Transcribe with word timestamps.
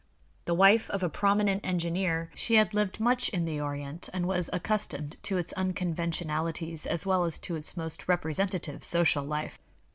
The 0.45 0.55
wife 0.55 0.89
of 0.89 1.03
a 1.03 1.09
prominent 1.09 1.63
engineer, 1.63 2.31
she 2.33 2.55
had 2.55 2.73
lived 2.73 2.99
much 2.99 3.29
in 3.29 3.45
the 3.45 3.61
Orient 3.61 4.09
and 4.11 4.25
was 4.27 4.49
accustomed 4.51 5.15
to 5.21 5.37
its 5.37 5.53
unconventionalities 5.53 6.87
as 6.87 7.05
well 7.05 7.23
as 7.23 7.37
to 7.37 7.55
its 7.55 7.77
most 7.77 8.07
representative 8.07 8.83
social 8.83 9.23
life. 9.23 9.59